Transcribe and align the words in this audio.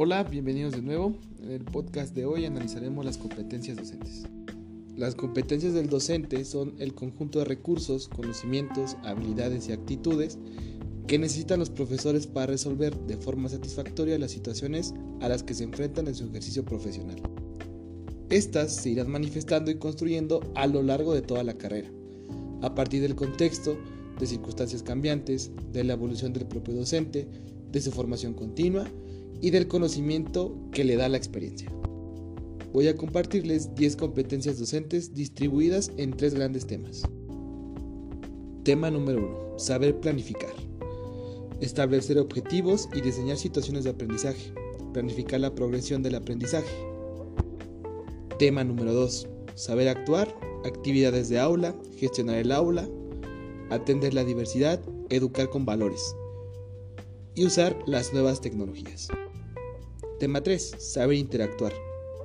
Hola, 0.00 0.22
bienvenidos 0.22 0.74
de 0.74 0.80
nuevo. 0.80 1.16
En 1.42 1.50
el 1.50 1.64
podcast 1.64 2.14
de 2.14 2.24
hoy 2.24 2.44
analizaremos 2.44 3.04
las 3.04 3.18
competencias 3.18 3.76
docentes. 3.76 4.28
Las 4.96 5.16
competencias 5.16 5.74
del 5.74 5.88
docente 5.88 6.44
son 6.44 6.76
el 6.78 6.94
conjunto 6.94 7.40
de 7.40 7.44
recursos, 7.44 8.06
conocimientos, 8.06 8.96
habilidades 9.02 9.68
y 9.68 9.72
actitudes 9.72 10.38
que 11.08 11.18
necesitan 11.18 11.58
los 11.58 11.70
profesores 11.70 12.28
para 12.28 12.46
resolver 12.46 12.96
de 12.96 13.16
forma 13.16 13.48
satisfactoria 13.48 14.20
las 14.20 14.30
situaciones 14.30 14.94
a 15.20 15.28
las 15.28 15.42
que 15.42 15.54
se 15.54 15.64
enfrentan 15.64 16.06
en 16.06 16.14
su 16.14 16.26
ejercicio 16.26 16.64
profesional. 16.64 17.20
Estas 18.30 18.76
se 18.76 18.90
irán 18.90 19.10
manifestando 19.10 19.72
y 19.72 19.78
construyendo 19.78 20.48
a 20.54 20.68
lo 20.68 20.84
largo 20.84 21.12
de 21.12 21.22
toda 21.22 21.42
la 21.42 21.58
carrera, 21.58 21.90
a 22.62 22.72
partir 22.72 23.02
del 23.02 23.16
contexto, 23.16 23.76
de 24.20 24.26
circunstancias 24.28 24.84
cambiantes, 24.84 25.50
de 25.72 25.82
la 25.82 25.94
evolución 25.94 26.32
del 26.32 26.46
propio 26.46 26.74
docente, 26.74 27.26
de 27.72 27.80
su 27.80 27.90
formación 27.90 28.34
continua 28.34 28.88
y 29.40 29.50
del 29.50 29.68
conocimiento 29.68 30.56
que 30.72 30.84
le 30.84 30.96
da 30.96 31.08
la 31.08 31.16
experiencia. 31.16 31.70
Voy 32.72 32.88
a 32.88 32.96
compartirles 32.96 33.74
10 33.74 33.96
competencias 33.96 34.58
docentes 34.58 35.14
distribuidas 35.14 35.90
en 35.96 36.12
tres 36.12 36.34
grandes 36.34 36.66
temas. 36.66 37.02
Tema 38.64 38.90
número 38.90 39.18
1. 39.52 39.58
Saber 39.58 39.98
planificar. 40.00 40.52
Establecer 41.60 42.18
objetivos 42.18 42.88
y 42.94 43.00
diseñar 43.00 43.38
situaciones 43.38 43.84
de 43.84 43.90
aprendizaje. 43.90 44.52
Planificar 44.92 45.40
la 45.40 45.54
progresión 45.54 46.02
del 46.02 46.16
aprendizaje. 46.16 46.68
Tema 48.38 48.64
número 48.64 48.92
2. 48.92 49.28
Saber 49.54 49.88
actuar. 49.88 50.34
Actividades 50.64 51.30
de 51.30 51.38
aula. 51.38 51.74
Gestionar 51.96 52.36
el 52.36 52.52
aula. 52.52 52.86
Atender 53.70 54.12
la 54.12 54.24
diversidad. 54.24 54.80
Educar 55.08 55.48
con 55.48 55.64
valores 55.64 56.14
y 57.38 57.46
usar 57.46 57.78
las 57.86 58.12
nuevas 58.12 58.40
tecnologías. 58.40 59.08
Tema 60.18 60.42
3. 60.42 60.74
Saber 60.78 61.16
interactuar. 61.16 61.72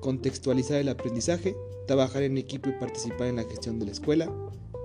Contextualizar 0.00 0.78
el 0.78 0.88
aprendizaje, 0.88 1.56
trabajar 1.86 2.22
en 2.22 2.36
equipo 2.36 2.68
y 2.68 2.72
participar 2.72 3.28
en 3.28 3.36
la 3.36 3.44
gestión 3.44 3.78
de 3.78 3.86
la 3.86 3.92
escuela, 3.92 4.30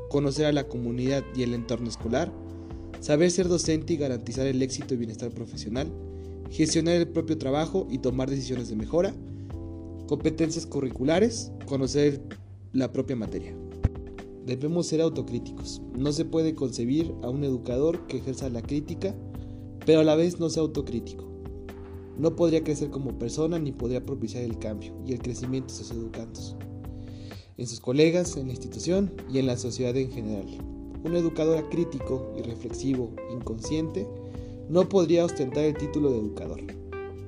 conocer 0.09 0.45
a 0.45 0.51
la 0.51 0.67
comunidad 0.67 1.23
y 1.35 1.43
el 1.43 1.53
entorno 1.53 1.89
escolar, 1.89 2.31
saber 2.99 3.31
ser 3.31 3.47
docente 3.47 3.93
y 3.93 3.97
garantizar 3.97 4.45
el 4.45 4.61
éxito 4.61 4.93
y 4.93 4.97
bienestar 4.97 5.31
profesional, 5.31 5.91
gestionar 6.49 6.95
el 6.95 7.07
propio 7.07 7.37
trabajo 7.37 7.87
y 7.89 7.97
tomar 7.97 8.29
decisiones 8.29 8.69
de 8.69 8.75
mejora, 8.75 9.13
competencias 10.07 10.65
curriculares, 10.65 11.51
conocer 11.65 12.21
la 12.73 12.91
propia 12.91 13.15
materia. 13.15 13.55
Debemos 14.45 14.87
ser 14.87 15.01
autocríticos. 15.01 15.81
No 15.97 16.11
se 16.11 16.25
puede 16.25 16.55
concebir 16.55 17.13
a 17.23 17.29
un 17.29 17.43
educador 17.43 18.07
que 18.07 18.17
ejerza 18.17 18.49
la 18.49 18.61
crítica 18.61 19.15
pero 19.85 20.01
a 20.01 20.03
la 20.03 20.15
vez 20.15 20.39
no 20.39 20.49
sea 20.49 20.61
autocrítico. 20.63 21.30
No 22.17 22.35
podría 22.35 22.63
crecer 22.63 22.89
como 22.89 23.17
persona 23.17 23.57
ni 23.59 23.71
podría 23.71 24.05
propiciar 24.05 24.43
el 24.43 24.59
cambio 24.59 24.93
y 25.05 25.13
el 25.13 25.19
crecimiento 25.19 25.73
de 25.73 25.79
sus 25.79 25.91
educandos, 25.91 26.55
en 27.57 27.67
sus 27.67 27.79
colegas, 27.79 28.37
en 28.37 28.47
la 28.47 28.53
institución 28.53 29.11
y 29.31 29.39
en 29.39 29.47
la 29.47 29.57
sociedad 29.57 29.95
en 29.95 30.11
general. 30.11 30.47
Un 31.03 31.15
educador 31.15 31.69
crítico 31.69 32.33
y 32.37 32.41
reflexivo, 32.43 33.11
inconsciente, 33.31 34.07
no 34.69 34.87
podría 34.87 35.25
ostentar 35.25 35.63
el 35.63 35.77
título 35.77 36.11
de 36.11 36.19
educador, 36.19 36.61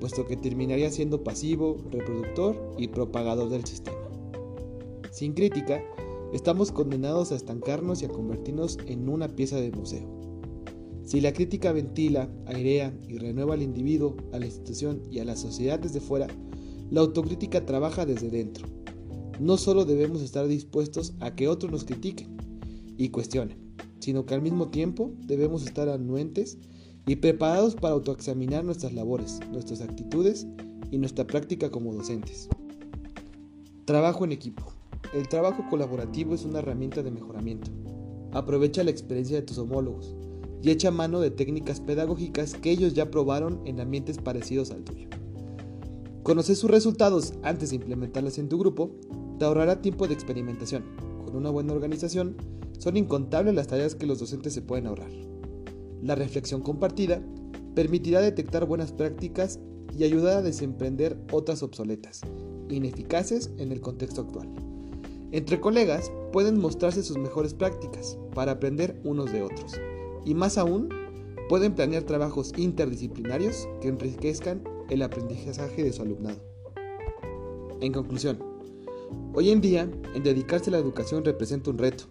puesto 0.00 0.26
que 0.26 0.36
terminaría 0.36 0.90
siendo 0.90 1.24
pasivo, 1.24 1.76
reproductor 1.90 2.74
y 2.78 2.88
propagador 2.88 3.48
del 3.48 3.64
sistema. 3.64 3.98
Sin 5.10 5.32
crítica, 5.32 5.82
estamos 6.32 6.72
condenados 6.72 7.32
a 7.32 7.36
estancarnos 7.36 8.02
y 8.02 8.06
a 8.06 8.08
convertirnos 8.08 8.78
en 8.86 9.08
una 9.08 9.28
pieza 9.28 9.56
de 9.56 9.70
museo. 9.70 10.06
Si 11.04 11.20
la 11.20 11.34
crítica 11.34 11.70
ventila, 11.72 12.30
airea 12.46 12.96
y 13.06 13.18
renueva 13.18 13.54
al 13.54 13.62
individuo, 13.62 14.16
a 14.32 14.38
la 14.38 14.46
institución 14.46 15.02
y 15.10 15.18
a 15.18 15.24
la 15.26 15.36
sociedad 15.36 15.78
desde 15.78 16.00
fuera, 16.00 16.28
la 16.90 17.02
autocrítica 17.02 17.66
trabaja 17.66 18.06
desde 18.06 18.30
dentro. 18.30 18.66
No 19.38 19.58
solo 19.58 19.84
debemos 19.84 20.22
estar 20.22 20.46
dispuestos 20.48 21.12
a 21.20 21.34
que 21.34 21.48
otros 21.48 21.70
nos 21.70 21.84
critiquen 21.84 22.36
y 22.96 23.10
cuestionen, 23.10 23.58
sino 24.00 24.24
que 24.24 24.34
al 24.34 24.40
mismo 24.40 24.68
tiempo 24.68 25.12
debemos 25.26 25.66
estar 25.66 25.90
anuentes 25.90 26.56
y 27.06 27.16
preparados 27.16 27.74
para 27.74 27.92
autoexaminar 27.92 28.64
nuestras 28.64 28.94
labores, 28.94 29.40
nuestras 29.52 29.82
actitudes 29.82 30.46
y 30.90 30.96
nuestra 30.96 31.26
práctica 31.26 31.70
como 31.70 31.92
docentes. 31.92 32.48
Trabajo 33.84 34.24
en 34.24 34.32
equipo. 34.32 34.72
El 35.12 35.28
trabajo 35.28 35.66
colaborativo 35.68 36.34
es 36.34 36.46
una 36.46 36.60
herramienta 36.60 37.02
de 37.02 37.10
mejoramiento. 37.10 37.70
Aprovecha 38.32 38.82
la 38.82 38.90
experiencia 38.90 39.36
de 39.36 39.42
tus 39.42 39.58
homólogos 39.58 40.16
y 40.62 40.70
echa 40.70 40.90
mano 40.90 41.20
de 41.20 41.30
técnicas 41.30 41.80
pedagógicas 41.80 42.54
que 42.54 42.70
ellos 42.70 42.94
ya 42.94 43.10
probaron 43.10 43.60
en 43.66 43.80
ambientes 43.80 44.18
parecidos 44.18 44.70
al 44.70 44.82
tuyo. 44.82 45.08
Conocer 46.22 46.56
sus 46.56 46.70
resultados 46.70 47.34
antes 47.42 47.68
de 47.68 47.76
implementarlas 47.76 48.38
en 48.38 48.48
tu 48.48 48.58
grupo 48.58 48.90
te 49.38 49.44
ahorrará 49.44 49.82
tiempo 49.82 50.08
de 50.08 50.14
experimentación. 50.14 50.84
Con 51.22 51.36
una 51.36 51.50
buena 51.50 51.74
organización, 51.74 52.36
son 52.78 52.96
incontables 52.96 53.54
las 53.54 53.66
tareas 53.66 53.94
que 53.94 54.06
los 54.06 54.20
docentes 54.20 54.54
se 54.54 54.62
pueden 54.62 54.86
ahorrar. 54.86 55.10
La 56.02 56.14
reflexión 56.14 56.62
compartida 56.62 57.22
permitirá 57.74 58.22
detectar 58.22 58.64
buenas 58.64 58.92
prácticas 58.92 59.60
y 59.94 60.04
ayudar 60.04 60.38
a 60.38 60.42
desemprender 60.42 61.18
otras 61.30 61.62
obsoletas, 61.62 62.22
ineficaces 62.70 63.50
en 63.58 63.70
el 63.70 63.82
contexto 63.82 64.22
actual. 64.22 64.48
Entre 65.30 65.60
colegas 65.60 66.10
pueden 66.32 66.58
mostrarse 66.58 67.02
sus 67.02 67.18
mejores 67.18 67.52
prácticas 67.52 68.16
para 68.34 68.52
aprender 68.52 68.98
unos 69.04 69.30
de 69.30 69.42
otros 69.42 69.74
y 70.24 70.34
más 70.34 70.58
aún, 70.58 70.88
pueden 71.48 71.74
planear 71.74 72.04
trabajos 72.04 72.52
interdisciplinarios 72.56 73.68
que 73.80 73.88
enriquezcan 73.88 74.62
el 74.90 75.02
aprendizaje 75.02 75.82
de 75.82 75.92
su 75.92 76.02
alumnado. 76.02 76.38
En 77.80 77.92
conclusión, 77.92 78.38
hoy 79.34 79.50
en 79.50 79.60
día, 79.60 79.90
el 80.14 80.22
dedicarse 80.22 80.70
a 80.70 80.72
la 80.72 80.78
educación 80.78 81.24
representa 81.24 81.70
un 81.70 81.78
reto. 81.78 82.04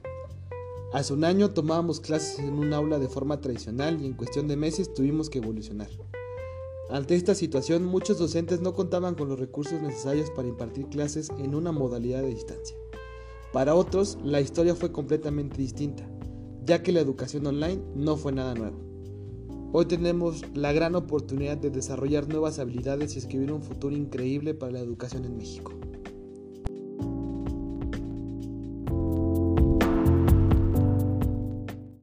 Hace 0.93 1.13
un 1.13 1.23
año 1.23 1.49
tomábamos 1.49 1.99
clases 1.99 2.37
en 2.39 2.53
un 2.53 2.71
aula 2.73 2.99
de 2.99 3.07
forma 3.07 3.41
tradicional 3.41 3.99
y 4.01 4.05
en 4.05 4.13
cuestión 4.13 4.47
de 4.47 4.57
meses 4.57 4.93
tuvimos 4.93 5.29
que 5.29 5.39
evolucionar. 5.39 5.89
Ante 6.89 7.15
esta 7.15 7.33
situación, 7.33 7.85
muchos 7.85 8.19
docentes 8.19 8.61
no 8.61 8.73
contaban 8.73 9.15
con 9.15 9.27
los 9.27 9.39
recursos 9.39 9.81
necesarios 9.81 10.29
para 10.29 10.47
impartir 10.47 10.85
clases 10.89 11.31
en 11.39 11.55
una 11.55 11.71
modalidad 11.71 12.21
de 12.21 12.35
distancia. 12.35 12.77
Para 13.51 13.73
otros, 13.73 14.19
la 14.23 14.41
historia 14.41 14.75
fue 14.75 14.91
completamente 14.91 15.57
distinta 15.57 16.07
ya 16.65 16.81
que 16.81 16.91
la 16.91 17.01
educación 17.01 17.45
online 17.45 17.81
no 17.95 18.15
fue 18.15 18.31
nada 18.31 18.53
nuevo. 18.53 18.79
Hoy 19.73 19.85
tenemos 19.85 20.43
la 20.53 20.71
gran 20.71 20.95
oportunidad 20.95 21.57
de 21.57 21.71
desarrollar 21.71 22.27
nuevas 22.27 22.59
habilidades 22.59 23.15
y 23.15 23.19
escribir 23.19 23.51
un 23.51 23.63
futuro 23.63 23.95
increíble 23.95 24.53
para 24.53 24.73
la 24.73 24.79
educación 24.79 25.25
en 25.25 25.35
México. 25.35 25.73